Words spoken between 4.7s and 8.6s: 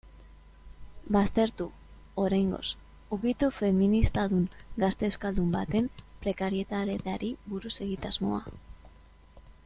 gazte euskaldun baten prekarietateari buruzko egitasmoa.